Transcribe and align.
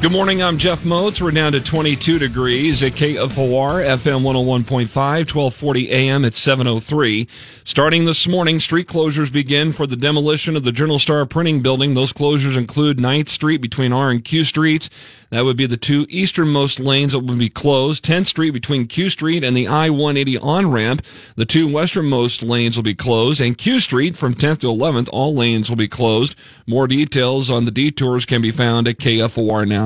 Good 0.00 0.12
morning. 0.12 0.42
I'm 0.42 0.56
Jeff 0.56 0.82
Motz. 0.84 1.20
We're 1.20 1.30
down 1.30 1.52
to 1.52 1.60
22 1.60 2.18
degrees 2.18 2.82
at 2.82 2.92
KFOR, 2.92 3.84
FM 3.84 4.22
101.5, 4.22 4.88
1240 4.88 5.90
AM 5.92 6.24
at 6.24 6.34
703. 6.34 7.28
Starting 7.64 8.06
this 8.06 8.26
morning, 8.26 8.58
street 8.60 8.88
closures 8.88 9.30
begin 9.30 9.72
for 9.72 9.86
the 9.86 9.96
demolition 9.96 10.56
of 10.56 10.64
the 10.64 10.72
Journal 10.72 10.98
Star 10.98 11.26
printing 11.26 11.60
building. 11.60 11.92
Those 11.92 12.14
closures 12.14 12.56
include 12.56 12.96
9th 12.96 13.28
Street 13.28 13.60
between 13.60 13.92
R 13.92 14.10
and 14.10 14.24
Q 14.24 14.44
Streets. 14.44 14.88
That 15.30 15.44
would 15.44 15.56
be 15.56 15.66
the 15.66 15.76
two 15.76 16.06
easternmost 16.08 16.80
lanes 16.80 17.12
that 17.12 17.20
would 17.20 17.38
be 17.38 17.48
closed. 17.48 18.04
10th 18.04 18.26
Street 18.26 18.50
between 18.50 18.88
Q 18.88 19.10
Street 19.10 19.44
and 19.44 19.56
the 19.56 19.68
I-180 19.68 20.42
on-ramp. 20.42 21.04
The 21.36 21.44
two 21.44 21.68
westernmost 21.68 22.42
lanes 22.42 22.76
will 22.76 22.82
be 22.82 22.96
closed. 22.96 23.40
And 23.40 23.56
Q 23.56 23.78
Street 23.78 24.16
from 24.16 24.34
10th 24.34 24.60
to 24.60 24.66
11th, 24.66 25.08
all 25.12 25.32
lanes 25.32 25.68
will 25.68 25.76
be 25.76 25.86
closed. 25.86 26.34
More 26.66 26.88
details 26.88 27.48
on 27.48 27.64
the 27.64 27.70
detours 27.70 28.26
can 28.26 28.42
be 28.42 28.50
found 28.50 28.88
at 28.88 28.98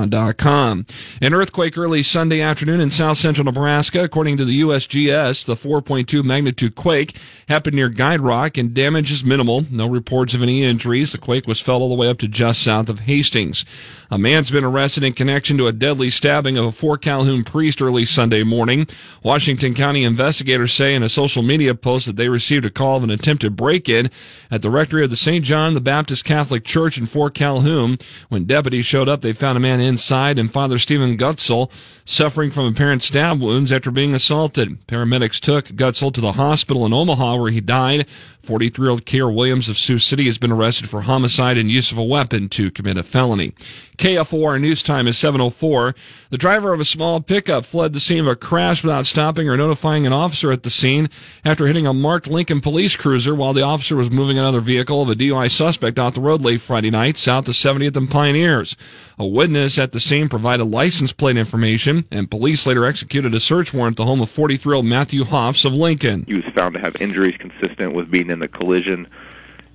KFORnow.com. 0.09 0.85
An 1.21 1.33
earthquake 1.33 1.77
early 1.77 2.03
Sunday 2.03 2.41
afternoon 2.41 2.79
in 2.79 2.91
south 2.91 3.17
central 3.17 3.45
Nebraska. 3.45 4.03
According 4.03 4.37
to 4.37 4.45
the 4.45 4.61
USGS, 4.61 5.45
the 5.45 5.55
4.2 5.55 6.23
magnitude 6.23 6.75
quake 6.75 7.17
happened 7.47 7.75
near 7.75 7.89
Guide 7.89 8.21
Rock 8.21 8.57
and 8.57 8.73
damage 8.73 9.11
is 9.11 9.23
minimal. 9.23 9.65
No 9.69 9.87
reports 9.87 10.33
of 10.33 10.41
any 10.41 10.63
injuries. 10.63 11.11
The 11.11 11.17
quake 11.17 11.47
was 11.47 11.59
felt 11.59 11.81
all 11.81 11.89
the 11.89 11.95
way 11.95 12.09
up 12.09 12.17
to 12.19 12.27
just 12.27 12.61
south 12.61 12.89
of 12.89 13.01
Hastings. 13.01 13.65
A 14.11 14.17
man's 14.17 14.51
been 14.51 14.63
arrested 14.63 15.03
in 15.03 15.13
connection 15.13 15.57
to 15.57 15.67
a 15.67 15.71
deadly 15.71 16.09
stabbing 16.09 16.57
of 16.57 16.65
a 16.65 16.71
Fort 16.71 17.01
Calhoun 17.01 17.43
priest 17.43 17.81
early 17.81 18.05
Sunday 18.05 18.43
morning. 18.43 18.87
Washington 19.23 19.73
County 19.73 20.03
investigators 20.03 20.73
say 20.73 20.93
in 20.93 21.03
a 21.03 21.09
social 21.09 21.41
media 21.41 21.73
post 21.73 22.05
that 22.05 22.15
they 22.15 22.29
received 22.29 22.65
a 22.65 22.69
call 22.69 22.97
of 22.97 23.03
an 23.03 23.09
attempted 23.09 23.55
break-in 23.55 24.11
at 24.51 24.61
the 24.61 24.69
rectory 24.69 25.03
of 25.03 25.09
the 25.09 25.15
St. 25.15 25.43
John 25.43 25.73
the 25.73 25.81
Baptist 25.81 26.23
Catholic 26.23 26.63
Church 26.63 26.97
in 26.97 27.05
Fort 27.05 27.33
Calhoun. 27.33 27.97
When 28.29 28.45
deputies 28.45 28.85
showed 28.85 29.09
up, 29.09 29.21
they 29.21 29.33
found 29.33 29.57
a 29.57 29.61
man 29.61 29.79
inside 29.95 30.37
and 30.37 30.51
Father 30.51 30.77
Stephen 30.77 31.15
Gutgsell 31.15 31.71
suffering 32.03 32.51
from 32.51 32.65
apparent 32.65 33.01
stab 33.01 33.39
wounds 33.39 33.71
after 33.71 33.89
being 33.89 34.13
assaulted. 34.13 34.85
Paramedics 34.87 35.39
took 35.39 35.67
Gutgsell 35.69 36.11
to 36.13 36.21
the 36.21 36.33
hospital 36.33 36.85
in 36.85 36.93
Omaha 36.93 37.37
where 37.37 37.51
he 37.51 37.61
died. 37.61 38.05
43 38.43 38.83
year 38.83 38.91
old 38.91 39.05
Kierre 39.05 39.31
Williams 39.31 39.69
of 39.69 39.77
Sioux 39.77 39.97
City 39.97 40.25
has 40.25 40.37
been 40.37 40.51
arrested 40.51 40.87
for 40.87 41.01
homicide 41.01 41.57
and 41.57 41.71
use 41.71 41.91
of 41.91 41.97
a 41.97 42.03
weapon 42.03 42.47
to 42.49 42.69
commit 42.69 42.97
a 42.97 43.03
felony. 43.03 43.53
KFOR 43.97 44.61
news 44.61 44.83
time 44.83 45.07
is 45.07 45.17
704. 45.17 45.95
The 46.29 46.37
driver 46.37 46.73
of 46.73 46.79
a 46.79 46.85
small 46.85 47.21
pickup 47.21 47.65
fled 47.65 47.93
the 47.93 47.99
scene 47.99 48.19
of 48.19 48.27
a 48.27 48.35
crash 48.35 48.83
without 48.83 49.07
stopping 49.07 49.49
or 49.49 49.57
notifying 49.57 50.05
an 50.05 50.13
officer 50.13 50.51
at 50.51 50.63
the 50.63 50.69
scene 50.69 51.09
after 51.43 51.65
hitting 51.65 51.87
a 51.87 51.93
marked 51.93 52.27
Lincoln 52.27 52.61
police 52.61 52.95
cruiser 52.95 53.33
while 53.33 53.53
the 53.53 53.63
officer 53.63 53.95
was 53.95 54.11
moving 54.11 54.37
another 54.37 54.59
vehicle 54.59 55.01
of 55.01 55.09
a 55.09 55.15
DUI 55.15 55.49
suspect 55.49 55.97
off 55.97 56.13
the 56.13 56.21
road 56.21 56.41
late 56.41 56.61
Friday 56.61 56.91
night 56.91 57.17
south 57.17 57.47
of 57.47 57.55
70th 57.55 57.95
and 57.95 58.11
Pioneers. 58.11 58.75
A 59.17 59.25
witness 59.25 59.79
at 59.79 59.84
the 59.91 59.99
scene 59.99 60.29
provided 60.29 60.65
license 60.65 61.11
plate 61.11 61.37
information 61.37 62.05
and 62.11 62.29
police 62.29 62.65
later 62.65 62.85
executed 62.85 63.33
a 63.33 63.39
search 63.39 63.73
warrant 63.73 63.93
at 63.93 63.97
the 63.97 64.05
home 64.05 64.21
of 64.21 64.29
43 64.29 64.69
year 64.69 64.75
old 64.75 64.85
Matthew 64.85 65.23
Hoffs 65.23 65.65
of 65.65 65.73
Lincoln. 65.73 66.25
He 66.27 66.35
was 66.35 66.45
found 66.55 66.73
to 66.75 66.79
have 66.79 66.95
injuries 67.01 67.35
consistent 67.37 67.93
with 67.93 68.09
being 68.09 68.29
in 68.29 68.39
the 68.39 68.47
collision. 68.47 69.07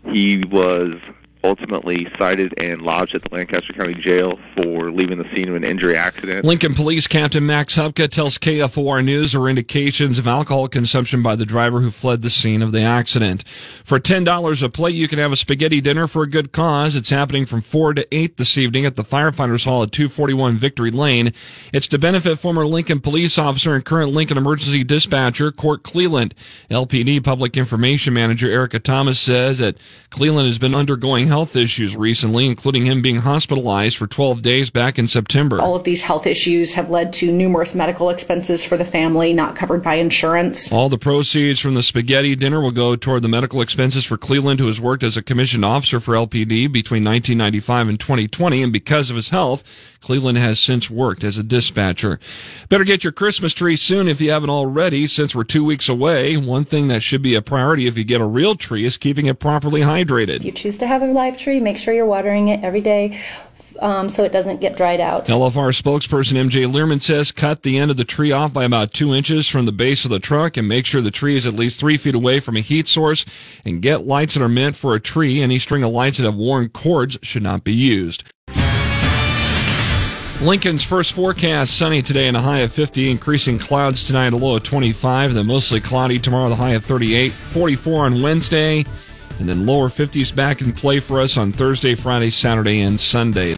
He 0.05 0.38
was 0.50 0.94
ultimately 1.42 2.08
cited 2.19 2.55
and 2.58 2.83
lodged 2.83 3.14
at 3.14 3.22
the 3.22 3.34
Lancaster 3.34 3.72
County 3.72 3.94
Jail 3.94 4.38
for 4.56 4.91
leaving 4.91 5.19
the 5.19 5.28
scene 5.34 5.48
of 5.48 5.55
an 5.55 5.64
injury 5.64 5.97
accident. 5.97 6.44
Lincoln 6.44 6.74
Police 6.74 7.06
Captain 7.06 7.44
Max 7.44 7.77
Hupka 7.77 8.08
tells 8.08 8.38
KFOR 8.38 9.05
News 9.05 9.32
there 9.32 9.48
indications 9.48 10.19
of 10.19 10.27
alcohol 10.27 10.69
consumption 10.69 11.22
by 11.22 11.36
the 11.36 11.47
driver 11.47 11.80
who 11.80 11.91
fled 11.91 12.22
the 12.22 12.30
scene 12.30 12.62
of 12.62 12.72
the 12.72 12.82
accident. 12.82 13.44
For 13.84 13.98
$10 13.98 14.62
a 14.62 14.69
plate, 14.69 14.94
you 14.94 15.08
can 15.08 15.19
have 15.19 15.32
a 15.32 15.36
spaghetti 15.36 15.80
dinner 15.80 16.06
for 16.06 16.22
a 16.22 16.30
good 16.30 16.52
cause. 16.52 16.94
It's 16.97 17.10
happening 17.10 17.47
from 17.47 17.62
4 17.62 17.94
to 17.94 18.14
8 18.14 18.36
this 18.36 18.58
evening 18.58 18.84
at 18.84 18.97
the 18.97 19.04
Firefighters 19.04 19.64
Hall 19.64 19.82
at 19.82 19.92
241 19.92 20.58
Victory 20.58 20.91
Lane. 20.91 21.32
It's 21.72 21.88
to 21.88 21.98
benefit 21.98 22.38
former 22.38 22.66
Lincoln 22.66 23.00
police 23.00 23.38
officer 23.38 23.75
and 23.75 23.84
current 23.84 24.12
Lincoln 24.12 24.38
emergency 24.38 24.84
dispatcher 24.84 25.53
Court 25.53 25.82
Cleland. 25.82 26.34
LPD 26.70 27.22
Public 27.25 27.56
Information 27.56 28.14
Manager 28.14 28.50
Erica 28.50 28.78
Thomas 28.78 29.19
says 29.19 29.59
that 29.59 29.76
Cleland 30.10 30.47
has 30.47 30.59
been 30.59 30.75
undergoing 30.75 31.29
health 31.30 31.56
issues 31.56 31.96
recently, 31.96 32.46
including 32.46 32.84
him 32.84 33.02
being 33.02 33.16
hospitalized 33.16 33.96
for 33.96 34.06
12 34.06 34.42
days 34.42 34.68
back 34.68 34.98
in 34.98 35.08
September. 35.08 35.60
All 35.60 35.74
of 35.74 35.84
these 35.84 36.02
health 36.02 36.26
issues 36.26 36.74
have 36.74 36.91
led 36.91 37.12
to 37.14 37.32
numerous 37.32 37.74
medical 37.74 38.10
expenses 38.10 38.64
for 38.64 38.76
the 38.76 38.84
family 38.84 39.32
not 39.32 39.56
covered 39.56 39.82
by 39.82 39.94
insurance. 39.94 40.70
All 40.70 40.88
the 40.88 40.98
proceeds 40.98 41.58
from 41.58 41.74
the 41.74 41.82
spaghetti 41.82 42.36
dinner 42.36 42.60
will 42.60 42.70
go 42.70 42.94
toward 42.94 43.22
the 43.22 43.28
medical 43.28 43.62
expenses 43.62 44.04
for 44.04 44.16
Cleveland, 44.16 44.60
who 44.60 44.66
has 44.66 44.80
worked 44.80 45.02
as 45.02 45.16
a 45.16 45.22
commissioned 45.22 45.64
officer 45.64 45.98
for 45.98 46.14
LPD 46.14 46.70
between 46.70 47.04
1995 47.04 47.88
and 47.88 47.98
2020. 47.98 48.62
And 48.62 48.72
because 48.72 49.08
of 49.08 49.16
his 49.16 49.30
health, 49.30 49.64
Cleveland 50.00 50.38
has 50.38 50.58
since 50.58 50.90
worked 50.90 51.24
as 51.24 51.38
a 51.38 51.42
dispatcher. 51.42 52.19
Better 52.69 52.84
get 52.84 53.04
your 53.04 53.12
Christmas 53.12 53.52
tree 53.52 53.76
soon 53.76 54.08
if 54.08 54.20
you 54.20 54.30
haven't 54.30 54.50
already, 54.50 55.06
since 55.06 55.34
we're 55.34 55.44
two 55.44 55.64
weeks 55.64 55.88
away. 55.88 56.36
One 56.36 56.64
thing 56.64 56.88
that 56.88 57.02
should 57.02 57.22
be 57.22 57.34
a 57.34 57.42
priority 57.42 57.86
if 57.86 57.98
you 57.98 58.04
get 58.04 58.20
a 58.20 58.26
real 58.26 58.56
tree 58.56 58.84
is 58.84 58.96
keeping 58.96 59.26
it 59.26 59.38
properly 59.38 59.82
hydrated. 59.82 60.42
You 60.42 60.52
choose 60.52 60.78
to 60.78 60.86
have 60.86 61.02
a 61.02 61.06
live 61.20 61.36
tree, 61.36 61.60
make 61.60 61.76
sure 61.76 61.92
you're 61.92 62.06
watering 62.06 62.48
it 62.48 62.64
every 62.64 62.81
day. 62.81 63.20
Um, 63.78 64.08
so 64.08 64.25
it 64.25 64.32
doesn't 64.32 64.60
get 64.60 64.76
dried 64.76 65.00
out. 65.00 65.26
LFR 65.26 65.72
spokesperson 65.72 66.36
MJ 66.36 66.70
Learman 66.70 67.00
says 67.00 67.31
cut 67.31 67.62
the 67.62 67.78
end 67.78 67.91
of 67.91 67.97
the 67.97 68.04
tree 68.04 68.32
off 68.32 68.53
by 68.53 68.64
about 68.64 68.92
two 68.92 69.14
inches 69.14 69.48
from 69.48 69.64
the 69.64 69.72
base 69.72 70.04
of 70.04 70.10
the 70.10 70.19
trunk 70.19 70.56
and 70.56 70.66
make 70.66 70.84
sure 70.86 71.00
the 71.00 71.10
tree 71.10 71.36
is 71.36 71.47
at 71.47 71.54
least 71.54 71.78
three 71.78 71.97
feet 71.97 72.14
away 72.14 72.41
from 72.41 72.56
a 72.56 72.60
heat 72.60 72.88
source 72.88 73.25
and 73.64 73.81
get 73.81 74.06
lights 74.06 74.34
that 74.34 74.42
are 74.42 74.48
meant 74.48 74.76
for 74.76 74.94
a 74.94 75.00
tree. 75.00 75.41
Any 75.41 75.58
string 75.58 75.82
of 75.82 75.92
lights 75.92 76.19
that 76.19 76.25
have 76.25 76.34
worn 76.34 76.69
cords 76.70 77.19
should 77.22 77.42
not 77.42 77.64
be 77.64 77.72
used. 77.72 78.25
Lincoln's 80.42 80.82
first 80.82 81.12
forecast 81.12 81.76
sunny 81.76 82.00
today 82.02 82.28
and 82.28 82.37
a 82.37 82.41
high 82.41 82.60
of 82.60 82.72
50, 82.72 83.10
increasing 83.10 83.58
clouds 83.58 84.04
tonight, 84.04 84.32
a 84.32 84.37
low 84.37 84.56
of 84.56 84.62
25, 84.62 85.34
then 85.34 85.47
mostly 85.47 85.81
cloudy 85.81 86.19
tomorrow, 86.19 86.48
the 86.48 86.56
high 86.56 86.72
of 86.72 86.84
38, 86.84 87.32
44 87.32 88.06
on 88.06 88.22
Wednesday, 88.22 88.84
and 89.40 89.48
then 89.48 89.66
lower 89.66 89.88
50s 89.88 90.34
back 90.34 90.60
in 90.60 90.72
play 90.72 91.00
for 91.00 91.20
us 91.20 91.36
on 91.36 91.52
Thursday, 91.52 91.94
Friday, 91.94 92.30
Saturday, 92.30 92.80
and 92.80 93.00
Sunday. 93.00 93.56